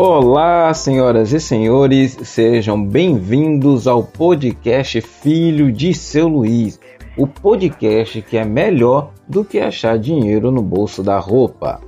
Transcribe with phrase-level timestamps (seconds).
[0.00, 6.78] Olá, senhoras e senhores, sejam bem-vindos ao podcast Filho de Seu Luiz,
[7.16, 11.80] o podcast que é melhor do que achar dinheiro no bolso da roupa.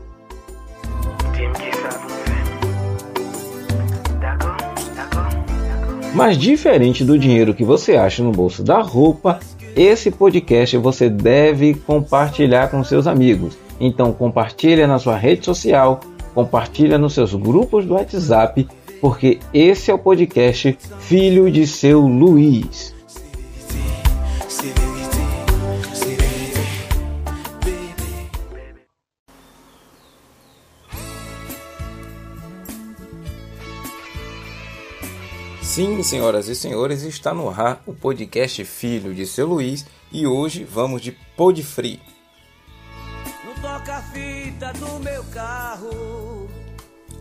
[6.12, 9.38] Mas diferente do dinheiro que você acha no bolso da roupa,
[9.76, 13.56] esse podcast você deve compartilhar com seus amigos.
[13.78, 16.00] Então compartilha na sua rede social,
[16.34, 18.68] compartilha nos seus grupos do WhatsApp,
[19.00, 22.94] porque esse é o podcast Filho de seu Luiz.
[35.62, 40.64] Sim, senhoras e senhores, está no ar o podcast Filho de seu Luiz e hoje
[40.64, 42.00] vamos de Pod Free
[43.80, 46.48] toca-fita do meu carro.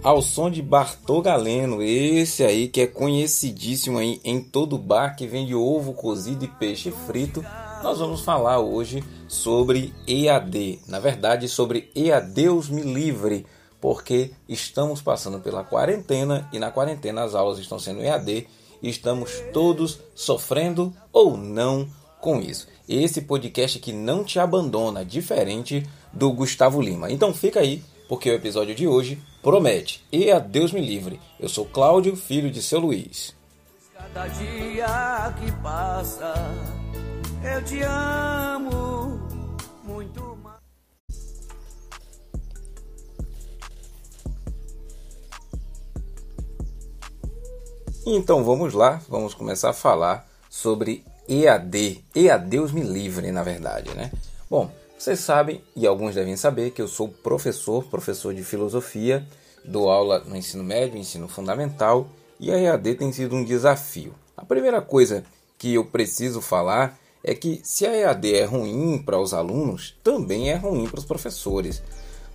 [0.03, 5.27] Ao som de Bartô Galeno, esse aí que é conhecidíssimo aí em todo bar que
[5.27, 7.43] vende ovo cozido e peixe frito,
[7.83, 10.79] nós vamos falar hoje sobre EAD.
[10.87, 13.45] Na verdade, sobre EADeus me livre,
[13.79, 18.47] porque estamos passando pela quarentena e na quarentena as aulas estão sendo EAD
[18.81, 21.87] e estamos todos sofrendo ou não
[22.19, 22.67] com isso.
[22.87, 27.11] Esse podcast que não te abandona, diferente do Gustavo Lima.
[27.11, 30.03] Então fica aí, porque o episódio de hoje promete.
[30.11, 31.19] E a Deus me livre.
[31.39, 33.35] Eu sou Cláudio, filho de seu Luiz.
[33.93, 36.33] Cada dia que passa,
[37.43, 39.19] eu te amo
[39.83, 40.59] muito mais.
[48.05, 52.03] Então vamos lá, vamos começar a falar sobre EAD.
[52.15, 54.11] EAD Deus me livre, na verdade, né?
[54.49, 59.25] Bom, vocês sabem, e alguns devem saber, que eu sou professor, professor de filosofia,
[59.63, 64.13] dou aula no ensino médio, ensino fundamental, e a EAD tem sido um desafio.
[64.35, 65.23] A primeira coisa
[65.57, 70.49] que eu preciso falar é que se a EAD é ruim para os alunos, também
[70.49, 71.81] é ruim para os professores,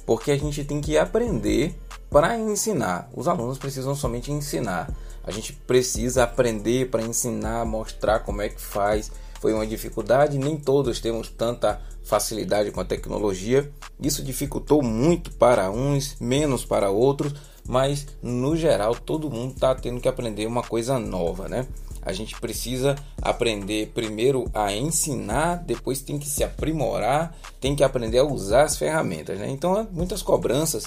[0.07, 1.75] porque a gente tem que aprender
[2.09, 3.11] para ensinar.
[3.15, 4.91] Os alunos precisam somente ensinar.
[5.23, 9.13] A gente precisa aprender para ensinar, mostrar como é que faz.
[9.45, 13.71] Foi uma dificuldade, nem todos temos tanta facilidade com a tecnologia.
[14.01, 17.35] Isso dificultou muito para uns, menos para outros,
[17.69, 21.67] mas no geral todo mundo está tendo que aprender uma coisa nova, né?
[22.01, 28.21] A gente precisa aprender primeiro a ensinar, depois tem que se aprimorar, tem que aprender
[28.21, 29.39] a usar as ferramentas.
[29.39, 29.51] Né?
[29.51, 30.87] Então, muitas cobranças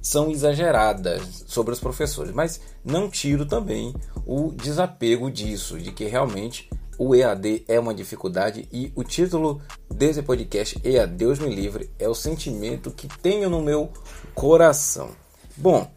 [0.00, 3.94] são exageradas sobre os professores, mas não tiro também
[4.24, 10.20] o desapego disso, de que realmente o EAD é uma dificuldade e o título desse
[10.20, 13.90] podcast, EAD Deus me livre, é o sentimento que tenho no meu
[14.34, 15.10] coração.
[15.56, 15.88] Bom,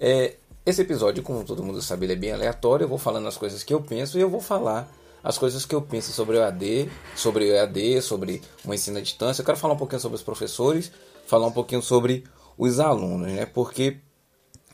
[0.00, 2.84] é, esse episódio, como todo mundo sabe, é bem aleatório.
[2.84, 4.90] Eu vou falando as coisas que eu penso e eu vou falar
[5.22, 9.00] as coisas que eu penso sobre o EAD, sobre o EAD, sobre o ensino à
[9.00, 9.42] distância.
[9.42, 10.90] Eu quero falar um pouquinho sobre os professores,
[11.26, 12.24] falar um pouquinho sobre
[12.56, 13.44] os alunos, né?
[13.44, 13.98] Porque,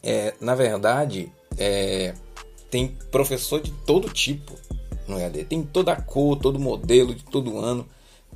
[0.02, 2.14] é, na verdade, é,
[2.70, 4.54] tem professor de todo tipo
[5.06, 5.44] no EAD.
[5.44, 7.86] Tem toda a cor, todo modelo, de todo ano.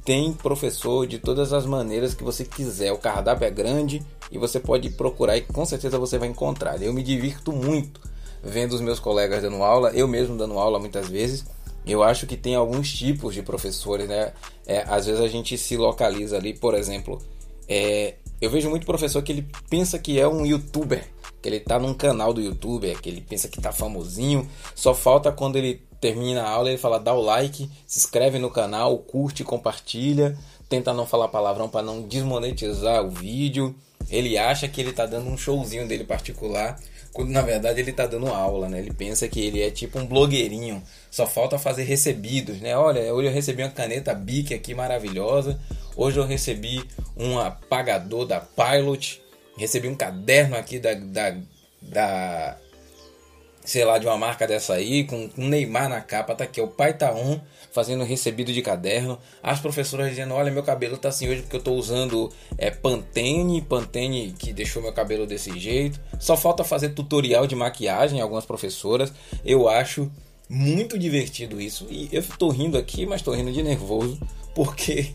[0.04, 2.92] Tem professor de todas as maneiras que você quiser.
[2.92, 6.80] O cardápio é grande e você pode procurar e com certeza você vai encontrar.
[6.82, 8.00] Eu me divirto muito
[8.42, 11.44] vendo os meus colegas dando aula, eu mesmo dando aula muitas vezes.
[11.84, 14.32] Eu acho que tem alguns tipos de professores, né?
[14.66, 17.20] É, às vezes a gente se localiza ali, por exemplo,
[17.68, 21.06] é, eu vejo muito professor que ele pensa que é um youtuber,
[21.40, 25.32] que ele tá num canal do youtuber, que ele pensa que tá famosinho, só falta
[25.32, 29.44] quando ele termina a aula ele fala dá o like, se inscreve no canal, curte,
[29.44, 30.36] compartilha,
[30.68, 33.74] tenta não falar palavrão para não desmonetizar o vídeo.
[34.08, 36.78] Ele acha que ele tá dando um showzinho dele particular,
[37.12, 38.78] quando na verdade ele tá dando aula, né?
[38.78, 42.76] Ele pensa que ele é tipo um blogueirinho, só falta fazer recebidos, né?
[42.76, 45.58] Olha, hoje eu recebi uma caneta Bic aqui maravilhosa,
[45.96, 46.84] hoje eu recebi
[47.16, 49.20] um apagador da Pilot,
[49.56, 51.36] recebi um caderno aqui da, da,
[51.82, 52.56] da
[53.66, 56.68] sei lá, de uma marca dessa aí, com, com Neymar na capa, tá aqui, o
[56.68, 57.40] pai tá um
[57.72, 61.62] fazendo recebido de caderno, as professoras dizendo, olha, meu cabelo tá assim hoje porque eu
[61.62, 67.44] tô usando é, Pantene, Pantene que deixou meu cabelo desse jeito, só falta fazer tutorial
[67.46, 69.12] de maquiagem, algumas professoras,
[69.44, 70.10] eu acho
[70.48, 74.18] muito divertido isso, e eu tô rindo aqui, mas tô rindo de nervoso,
[74.54, 75.10] porque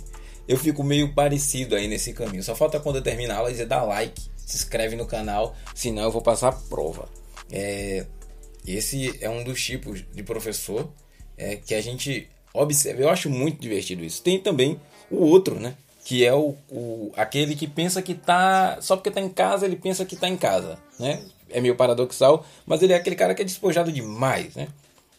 [0.45, 3.65] eu fico meio parecido aí nesse caminho, só falta quando eu terminar a aula dizer,
[3.65, 7.07] dá like, se inscreve no canal, senão eu vou passar prova.
[7.49, 8.05] É,
[8.65, 10.91] esse é um dos tipos de professor
[11.37, 13.01] é, que a gente observa.
[13.01, 14.21] Eu acho muito divertido isso.
[14.21, 14.79] Tem também
[15.09, 15.75] o outro, né?
[16.03, 19.75] que é o, o aquele que pensa que tá só porque tá em casa ele
[19.75, 21.21] pensa que tá em casa, né?
[21.49, 24.67] É meio paradoxal, mas ele é aquele cara que é despojado demais, né?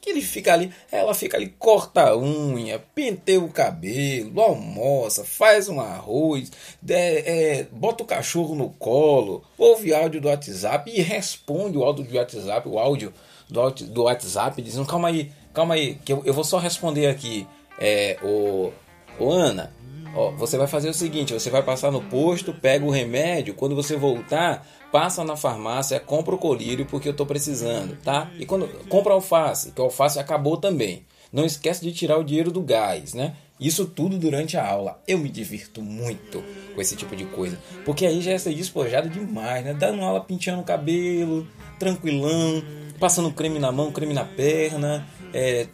[0.00, 5.69] Que ele fica ali, ela fica ali, corta a unha, penteia o cabelo, almoça, faz
[5.69, 6.50] um arroz,
[6.89, 12.17] é, bota o cachorro no colo, ouve áudio do WhatsApp e responde o áudio do
[12.17, 13.12] WhatsApp, o áudio
[13.53, 17.47] do, WhatsApp, dizendo, calma aí, calma aí, que eu, eu vou só responder aqui.
[17.79, 18.73] É, o,
[19.19, 19.73] o Ana,
[20.15, 23.75] Ó, você vai fazer o seguinte: você vai passar no posto, pega o remédio, quando
[23.75, 28.31] você voltar, passa na farmácia, compra o colírio porque eu tô precisando, tá?
[28.39, 31.05] E quando compra alface, que o alface acabou também.
[31.33, 33.35] Não esquece de tirar o dinheiro do gás, né?
[33.59, 35.01] Isso tudo durante a aula.
[35.09, 36.45] Eu me divirto muito
[36.75, 37.59] com esse tipo de coisa.
[37.87, 39.73] Porque aí já é ser despojado demais, né?
[39.73, 41.47] Dando aula pintando o cabelo,
[41.79, 42.63] tranquilão,
[43.03, 45.05] passando creme na mão, creme na perna.
[45.35, 45.67] É...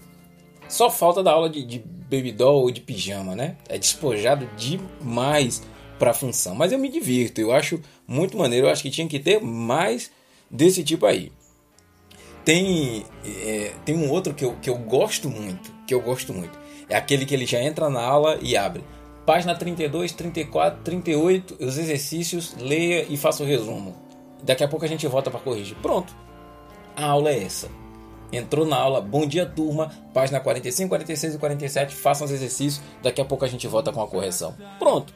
[0.66, 3.58] Só falta da aula de, de baby doll ou de pijama, né?
[3.68, 5.62] É despojado demais
[5.98, 6.54] para a função.
[6.54, 8.66] Mas eu me divirto, eu acho muito maneiro.
[8.66, 10.10] Eu acho que tinha que ter mais
[10.50, 11.30] desse tipo aí.
[12.46, 16.58] Tem, é, tem um outro que eu, que eu gosto muito, que eu gosto muito.
[16.88, 18.82] É aquele que ele já entra na aula e abre.
[19.26, 23.94] Página 32, 34, 38, os exercícios, leia e faça o resumo.
[24.42, 25.76] Daqui a pouco a gente volta para corrigir.
[25.82, 26.27] Pronto.
[26.98, 27.70] A aula é essa.
[28.32, 33.20] Entrou na aula, bom dia turma, página 45, 46 e 47, façam os exercícios, daqui
[33.20, 34.56] a pouco a gente volta com a correção.
[34.80, 35.14] Pronto.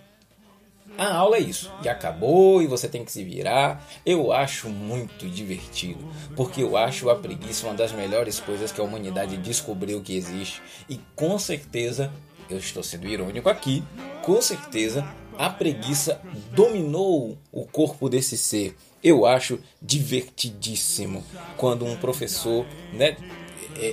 [0.97, 3.85] A aula é isso, e acabou e você tem que se virar.
[4.07, 6.07] Eu acho muito divertido,
[6.37, 10.63] porque eu acho a preguiça uma das melhores coisas que a humanidade descobriu que existe,
[10.89, 12.13] e com certeza,
[12.49, 13.83] eu estou sendo irônico aqui,
[14.23, 15.05] com certeza
[15.37, 16.21] a preguiça
[16.53, 21.25] dominou o corpo desse ser eu acho divertidíssimo
[21.57, 23.17] quando um professor, né?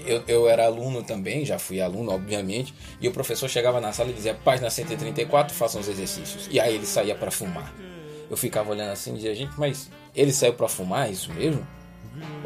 [0.06, 4.10] Eu, eu era aluno também, já fui aluno, obviamente, e o professor chegava na sala
[4.10, 6.48] e dizia: página 134, façam os exercícios.
[6.52, 7.74] E aí ele saía para fumar.
[8.30, 11.66] Eu ficava olhando assim e dizia: gente, mas ele saiu para fumar, é isso mesmo?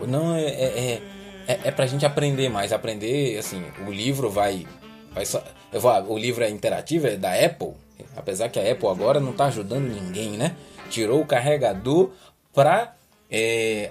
[0.08, 1.02] Não, é, é,
[1.48, 2.72] é, é pra gente aprender mais.
[2.72, 4.66] Aprender, assim, o livro vai.
[5.12, 7.74] vai só, eu vou, o livro é interativo, é da Apple,
[8.16, 10.56] apesar que a Apple agora não está ajudando ninguém, né?
[10.90, 12.12] Tirou o carregador,
[12.54, 12.96] para
[13.30, 13.90] é,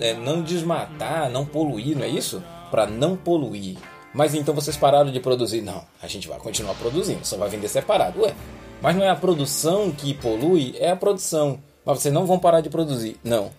[0.00, 2.42] é, não desmatar, não poluir, não é isso?
[2.70, 3.78] Para não poluir.
[4.14, 5.62] Mas então vocês pararam de produzir?
[5.62, 8.20] Não, a gente vai continuar produzindo, só vai vender separado.
[8.20, 8.34] Ué,
[8.82, 11.58] mas não é a produção que polui, é a produção.
[11.84, 13.16] Mas vocês não vão parar de produzir.
[13.24, 13.50] Não.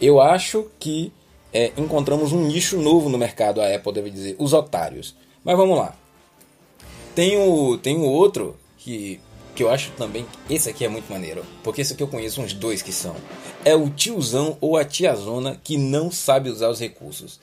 [0.00, 1.12] Eu acho que
[1.52, 5.16] é, encontramos um nicho novo no mercado, a Apple deve dizer, os otários.
[5.44, 5.94] Mas vamos lá.
[7.14, 9.20] Tem o, tem o outro que
[9.54, 12.52] que eu acho também esse aqui é muito maneiro, porque esse aqui eu conheço uns
[12.52, 13.14] dois que são.
[13.64, 17.38] É o tiozão ou a tiazona que não sabe usar os recursos.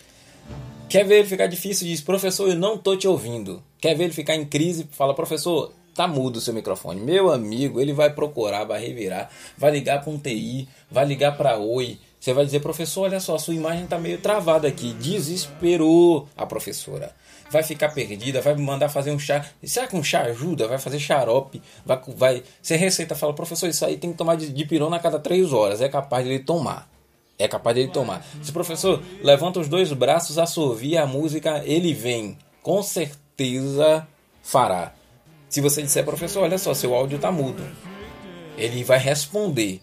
[0.89, 1.88] Quer ver ele ficar difícil?
[1.88, 3.61] Diz, professor, eu não tô te ouvindo.
[3.79, 4.88] Quer ver ele ficar em crise?
[4.91, 7.00] Fala, professor, tá mudo o seu microfone.
[7.00, 11.57] Meu amigo, ele vai procurar, vai revirar, vai ligar para um TI, vai ligar para
[11.59, 12.00] Oi.
[12.19, 14.94] Você vai dizer, professor, olha só, sua imagem tá meio travada aqui.
[14.94, 17.16] Desesperou a professora
[17.50, 19.45] vai ficar perdida, vai mandar fazer um chá.
[19.63, 20.68] Será que um chá ajuda?
[20.68, 22.44] Vai fazer xarope, vai, vai.
[22.62, 25.51] Você receita fala, professor, isso aí tem que tomar de, de pirona a cada três
[25.51, 25.81] horas.
[25.81, 26.89] É capaz de ele tomar.
[27.38, 28.25] É capaz de ele tomar.
[28.42, 32.38] Se professor levanta os dois braços, assovia a música, ele vem.
[32.62, 34.07] Com certeza
[34.44, 34.94] fará.
[35.48, 37.65] Se você disser, professor, olha só, seu áudio está mudo.
[38.57, 39.81] Ele vai responder.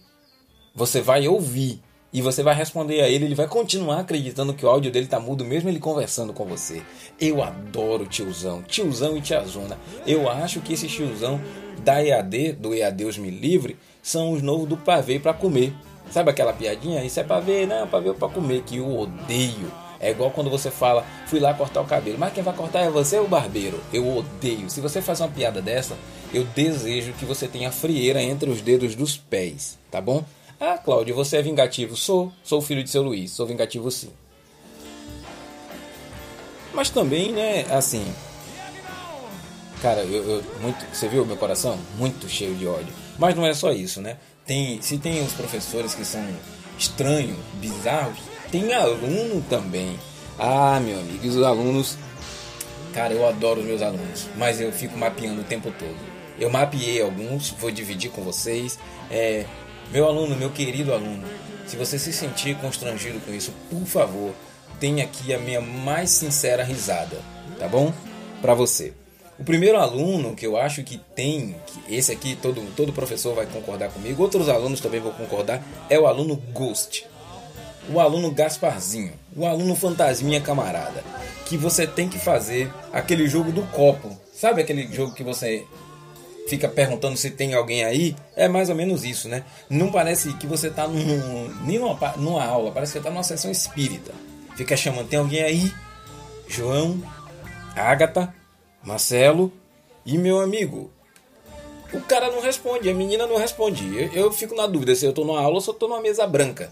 [0.74, 1.80] Você vai ouvir
[2.12, 5.20] e você vai responder a ele, ele vai continuar acreditando que o áudio dele tá
[5.20, 6.82] mudo, mesmo ele conversando com você.
[7.20, 9.78] Eu adoro tiozão, tiozão e tiazona.
[10.06, 11.40] Eu acho que esse tiozão
[11.84, 15.74] da EAD, do EAD Deus Me Livre, são os novos do pavê para comer.
[16.10, 17.04] Sabe aquela piadinha?
[17.04, 19.70] Isso é pavê, não, pavê para comer, que eu odeio.
[19.98, 22.90] É igual quando você fala, fui lá cortar o cabelo, mas quem vai cortar é
[22.90, 23.80] você ou o barbeiro?
[23.92, 24.70] Eu odeio.
[24.70, 25.96] Se você faz uma piada dessa,
[26.32, 30.24] eu desejo que você tenha frieira entre os dedos dos pés, tá bom?
[30.58, 31.96] Ah, Cláudio, você é vingativo?
[31.96, 34.10] Sou, sou filho de seu Luiz, sou vingativo sim.
[36.72, 38.04] Mas também, né, assim.
[39.82, 41.78] Cara, eu, eu, muito, você viu meu coração?
[41.98, 42.92] Muito cheio de ódio.
[43.18, 44.16] Mas não é só isso, né?
[44.46, 46.26] Tem, se tem os professores que são
[46.78, 48.18] estranhos, bizarros,
[48.50, 49.98] tem aluno também.
[50.38, 51.98] Ah, meu amigo, os alunos.
[52.94, 55.96] Cara, eu adoro os meus alunos, mas eu fico mapeando o tempo todo.
[56.38, 58.78] Eu mapeei alguns, vou dividir com vocês.
[59.10, 59.44] É,
[59.90, 61.24] meu aluno, meu querido aluno,
[61.66, 64.32] se você se sentir constrangido com isso, por favor,
[64.80, 67.18] tenha aqui a minha mais sincera risada,
[67.58, 67.92] tá bom?
[68.40, 68.92] Para você.
[69.38, 73.46] O primeiro aluno que eu acho que tem, que esse aqui todo, todo professor vai
[73.46, 77.06] concordar comigo, outros alunos também vão concordar, é o aluno Ghost.
[77.92, 81.04] O aluno Gasparzinho, o aluno fantasminha camarada,
[81.44, 84.16] que você tem que fazer aquele jogo do copo.
[84.32, 85.64] Sabe aquele jogo que você
[86.46, 89.44] fica perguntando se tem alguém aí, é mais ou menos isso, né?
[89.68, 93.50] Não parece que você está num, nem numa, numa aula, parece que está numa sessão
[93.50, 94.12] espírita.
[94.56, 95.72] Fica chamando, tem alguém aí?
[96.48, 97.02] João,
[97.74, 98.34] Ágata,
[98.82, 99.52] Marcelo
[100.04, 100.90] e meu amigo.
[101.92, 103.84] O cara não responde, a menina não responde.
[103.96, 106.00] Eu, eu fico na dúvida se eu estou numa aula ou se eu estou numa
[106.00, 106.70] mesa branca.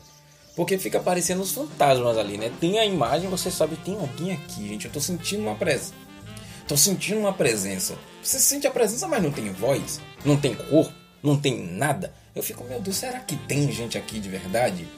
[0.57, 2.51] Porque fica aparecendo os fantasmas ali, né?
[2.61, 4.85] Tem a imagem, você sabe, tem alguém aqui, gente.
[4.85, 6.04] Eu estou sentindo uma presença.
[6.67, 7.95] Tô sentindo uma presença.
[8.23, 12.15] Você sente a presença, mas não tem voz, não tem corpo, não tem nada.
[12.35, 14.89] Eu fico, meu Deus, será que tem gente aqui de verdade?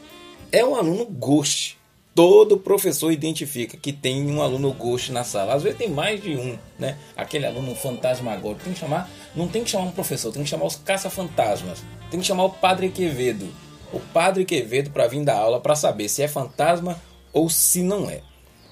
[0.52, 1.76] É um aluno ghost.
[2.14, 5.54] Todo professor identifica que tem um aluno ghost na sala.
[5.54, 6.96] Às vezes tem mais de um, né?
[7.16, 8.56] Aquele aluno fantasma agora.
[8.62, 11.82] Tem que chamar, não tem que chamar um professor, tem que chamar os caça-fantasmas.
[12.10, 13.52] Tem que chamar o Padre Quevedo.
[13.92, 16.98] O Padre Quevedo para vir dar aula para saber se é fantasma
[17.32, 18.22] ou se não é.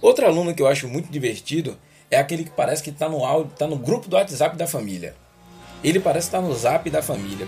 [0.01, 1.77] Outro aluno que eu acho muito divertido
[2.15, 5.15] é aquele que parece que está no áudio, tá no grupo do WhatsApp da família.
[5.83, 7.47] Ele parece estar tá no zap da família.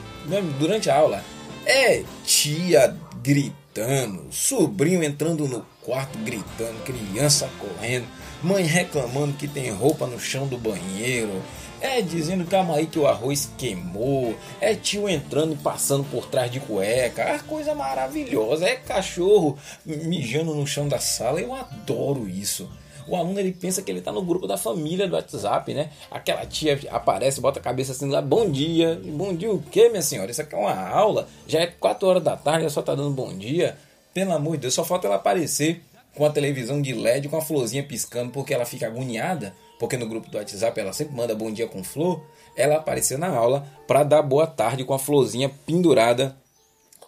[0.58, 1.22] Durante a aula,
[1.64, 8.06] é tia gritando, sobrinho entrando no quarto gritando, criança correndo,
[8.42, 11.42] mãe reclamando que tem roupa no chão do banheiro,
[11.80, 16.50] é dizendo calma aí que o arroz queimou, é tio entrando e passando por trás
[16.50, 22.68] de cueca, é coisa maravilhosa, é cachorro mijando no chão da sala, eu adoro isso
[23.08, 25.90] o aluno ele pensa que ele está no grupo da família do WhatsApp, né?
[26.10, 29.00] Aquela tia aparece, bota a cabeça assim lá, bom dia.
[29.04, 30.30] Bom dia o quê, minha senhora?
[30.30, 33.10] Isso aqui é uma aula, já é 4 horas da tarde, ela só tá dando
[33.10, 33.76] bom dia.
[34.12, 35.82] Pelo amor de Deus, só falta ela aparecer
[36.14, 40.08] com a televisão de LED com a florzinha piscando porque ela fica agoniada, porque no
[40.08, 42.24] grupo do WhatsApp ela sempre manda bom dia com flor.
[42.56, 46.34] Ela apareceu na aula para dar boa tarde com a florzinha pendurada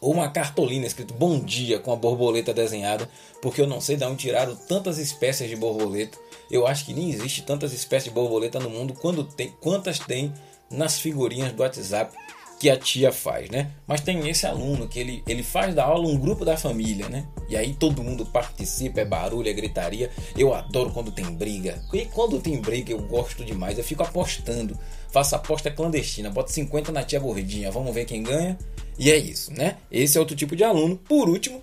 [0.01, 3.09] ou uma cartolina escrito bom dia com a borboleta desenhada,
[3.43, 6.19] porque eu não sei de onde tiraram tantas espécies de borboleta.
[6.51, 10.33] Eu acho que nem existe tantas espécies de borboleta no mundo quando tem, quantas tem
[10.71, 12.17] nas figurinhas do WhatsApp
[12.59, 13.71] que a tia faz, né?
[13.87, 17.27] Mas tem esse aluno que ele, ele faz da aula um grupo da família, né?
[17.49, 20.11] E aí todo mundo participa, é barulho, é gritaria.
[20.37, 21.81] Eu adoro quando tem briga.
[21.93, 23.79] E quando tem briga eu gosto demais.
[23.79, 24.79] Eu fico apostando.
[25.11, 28.59] Faço aposta clandestina, boto 50 na tia gordinha, vamos ver quem ganha.
[28.99, 29.77] E é isso, né?
[29.91, 30.97] Esse é outro tipo de aluno.
[30.97, 31.63] Por último,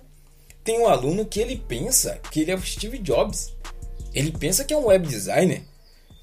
[0.64, 3.52] tem um aluno que ele pensa que ele é o Steve Jobs.
[4.14, 5.62] Ele pensa que é um web designer.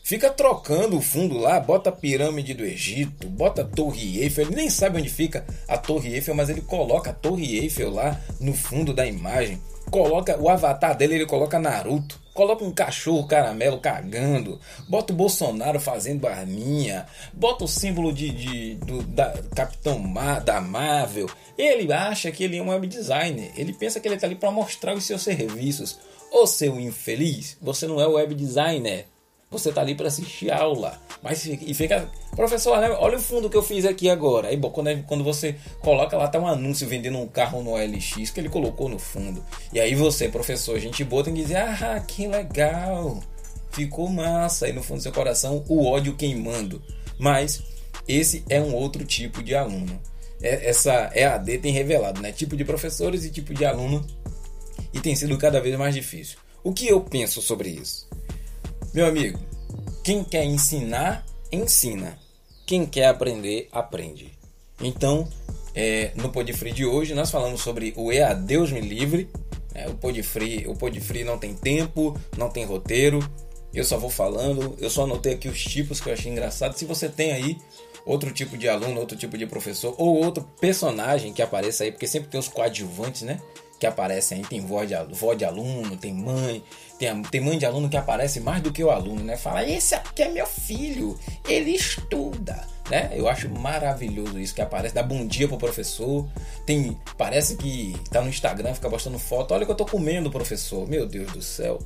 [0.05, 4.47] Fica trocando o fundo lá, bota a pirâmide do Egito, bota a Torre Eiffel.
[4.47, 8.19] Ele nem sabe onde fica a Torre Eiffel, mas ele coloca a Torre Eiffel lá
[8.37, 9.61] no fundo da imagem.
[9.89, 12.21] Coloca o avatar dele, ele coloca Naruto.
[12.33, 14.59] Coloca um cachorro caramelo cagando.
[14.89, 17.05] Bota o Bolsonaro fazendo barminha.
[17.31, 21.29] Bota o símbolo de, de do, da Capitão Mar, da Marvel.
[21.57, 23.53] Ele acha que ele é um web designer.
[23.55, 25.97] Ele pensa que ele está ali para mostrar os seus serviços.
[26.29, 29.12] Ô seu infeliz, você não é web designer.
[29.53, 30.99] Você tá ali para assistir aula.
[31.21, 32.89] Mas e fica, professor, né?
[32.89, 34.49] olha o fundo que eu fiz aqui agora.
[34.49, 38.31] Aí quando, é, quando você coloca lá tá um anúncio vendendo um carro no OLX
[38.31, 39.43] que ele colocou no fundo.
[39.71, 43.21] E aí você, professor, gente boa, tem que dizer: "Ah, que legal.
[43.71, 44.65] Ficou massa".
[44.65, 46.81] Aí no fundo do seu coração o ódio queimando.
[47.17, 47.61] Mas
[48.07, 50.01] esse é um outro tipo de aluno.
[50.41, 52.31] É, essa EAD tem revelado, né?
[52.31, 54.05] Tipo de professores e tipo de aluno
[54.93, 56.37] e tem sido cada vez mais difícil.
[56.63, 58.07] O que eu penso sobre isso?
[58.93, 59.39] Meu amigo,
[60.03, 62.15] quem quer ensinar, ensina.
[62.63, 64.37] Quem quer aprender, aprende.
[64.79, 65.27] Então,
[65.73, 69.27] é, no Podfree de hoje, nós falamos sobre o EA Deus me livre.
[69.73, 73.27] É, o Podfree, o Podfree não tem tempo, não tem roteiro.
[73.73, 74.77] Eu só vou falando.
[74.79, 76.77] Eu só anotei aqui os tipos que eu achei engraçado.
[76.77, 77.57] Se você tem aí
[78.05, 82.05] outro tipo de aluno, outro tipo de professor ou outro personagem que apareça aí, porque
[82.05, 83.41] sempre tem os coadjuvantes, né?
[83.83, 84.95] Que aparecem aí, tem vó de,
[85.37, 86.63] de aluno, tem mãe,
[86.97, 89.35] tem, tem mãe de aluno que aparece mais do que o aluno, né?
[89.35, 93.11] Fala, esse aqui é meu filho, ele estuda, né?
[93.13, 96.25] Eu acho maravilhoso isso, que aparece, dá bom dia pro professor.
[96.65, 100.87] Tem, parece que tá no Instagram, fica postando foto, olha que eu tô comendo, professor.
[100.87, 101.77] Meu Deus do céu.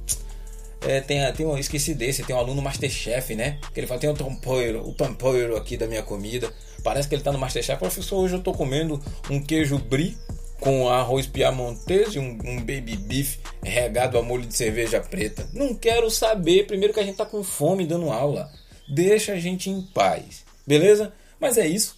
[0.81, 3.57] É, tem, tem um, esqueci desse, tem um aluno Masterchef, né?
[3.73, 6.53] Que ele fala, tem o tompoeiro, o tompoeiro aqui da minha comida.
[6.83, 7.79] Parece que ele tá no Masterchef.
[7.79, 9.01] Professor, hoje eu tô comendo
[9.31, 10.15] um queijo brie
[10.59, 15.47] com arroz piamontês e um, um, baby beef regado a molho de cerveja preta.
[15.53, 18.51] Não quero saber, primeiro que a gente tá com fome dando aula.
[18.87, 21.13] Deixa a gente em paz, beleza?
[21.39, 21.97] Mas é isso.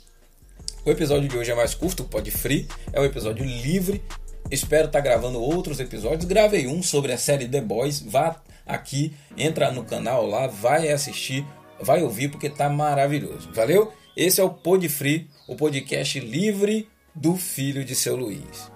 [0.85, 4.03] O episódio de hoje é mais curto, pode free, é um episódio livre.
[4.49, 6.25] Espero estar tá gravando outros episódios.
[6.25, 8.01] Gravei um sobre a série The Boys.
[8.01, 11.45] Vá aqui, entra no canal lá, vai assistir,
[11.79, 13.49] vai ouvir porque tá maravilhoso.
[13.53, 13.93] Valeu?
[14.15, 16.87] Esse é o Pod Free, o podcast livre
[17.19, 18.71] do filho de seu Luiz.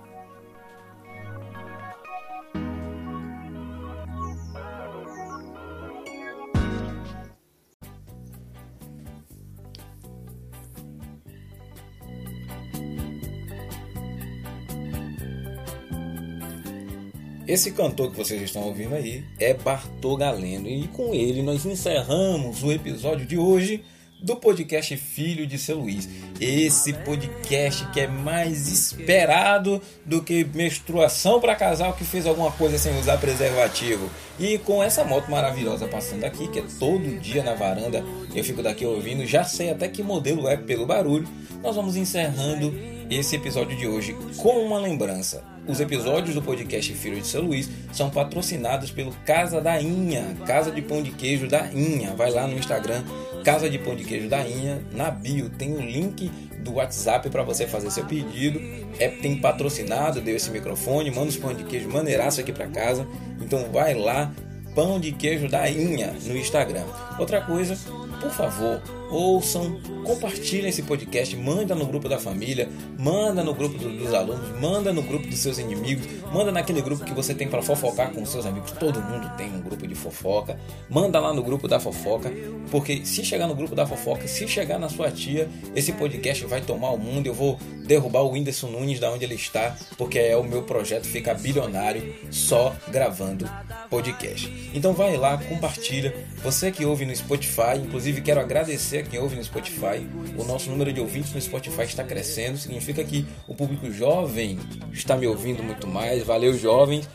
[17.47, 22.61] Esse cantor que vocês estão ouvindo aí é Bartô Galeno e com ele nós encerramos
[22.61, 23.85] o episódio de hoje
[24.23, 26.07] do podcast Filho de Seu Luiz.
[26.39, 32.77] Esse podcast que é mais esperado do que menstruação para casal que fez alguma coisa
[32.77, 34.09] sem usar preservativo.
[34.39, 38.01] E com essa moto maravilhosa passando aqui, que é todo dia na varanda,
[38.33, 41.27] eu fico daqui ouvindo, já sei até que modelo é pelo barulho.
[41.61, 42.73] Nós vamos encerrando
[43.09, 45.52] esse episódio de hoje com uma lembrança.
[45.65, 50.69] Os episódios do podcast Filho de Seu Luiz são patrocinados pelo Casa da Inha, Casa
[50.69, 52.13] de Pão de Queijo da Inha.
[52.15, 53.01] Vai lá no Instagram
[53.45, 56.29] Casa de Pão de Queijo da Inha, na bio tem o link
[56.59, 58.59] do WhatsApp para você fazer seu pedido.
[58.99, 63.07] É, tem patrocinado, deu esse microfone, manda os pão de queijo maneiraço aqui para casa.
[63.41, 64.33] Então vai lá,
[64.75, 66.85] Pão de Queijo da Inha no Instagram.
[67.19, 67.77] Outra coisa,
[68.19, 68.81] por favor,
[69.13, 72.67] ouçam, compartilhem esse podcast, manda no grupo da família,
[72.97, 77.13] manda no grupo dos alunos, manda no grupo dos seus inimigos, manda naquele grupo que
[77.13, 78.71] você tem para fofocar com seus amigos.
[78.71, 80.59] Todo mundo tem um grupo de fofoca.
[80.89, 82.31] Manda lá no grupo da fofoca,
[82.71, 86.61] porque se chegar no grupo da fofoca, se chegar na sua tia, esse podcast vai
[86.61, 87.27] tomar o mundo.
[87.27, 91.05] Eu vou derrubar o Whindersson Nunes da onde ele está, porque é o meu projeto
[91.05, 93.49] ficar bilionário só gravando
[93.89, 94.71] podcast.
[94.73, 96.15] Então vai lá, compartilha.
[96.43, 100.07] Você que ouve no Spotify, inclusive quero agradecer quem ouve no Spotify.
[100.37, 104.59] O nosso número de ouvintes no Spotify está crescendo, significa que o público jovem
[104.91, 106.23] está me ouvindo muito mais.
[106.23, 107.07] Valeu, jovens.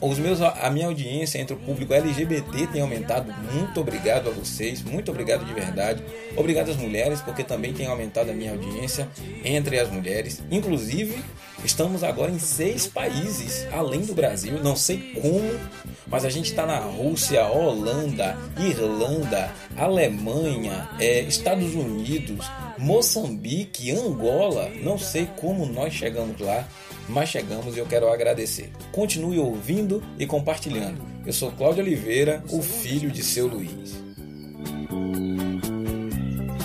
[0.00, 3.32] Os meus, a minha audiência entre o público LGBT tem aumentado.
[3.52, 6.02] Muito obrigado a vocês, muito obrigado de verdade.
[6.34, 9.08] Obrigado às mulheres, porque também tem aumentado a minha audiência
[9.44, 10.42] entre as mulheres.
[10.50, 11.22] Inclusive,
[11.64, 14.60] estamos agora em seis países além do Brasil.
[14.62, 15.60] Não sei como,
[16.06, 22.46] mas a gente está na Rússia, Holanda, Irlanda, Alemanha, é, Estados Unidos,
[22.78, 24.70] Moçambique, Angola.
[24.82, 26.66] Não sei como nós chegamos lá
[27.08, 28.70] mas chegamos e eu quero agradecer.
[28.92, 31.00] Continue ouvindo e compartilhando.
[31.24, 33.96] Eu sou Cláudio Oliveira, o filho de seu Luiz.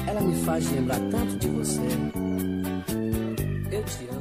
[0.08, 1.82] Ela me faz lembrar tanto de você.
[3.72, 4.21] Eu te amo.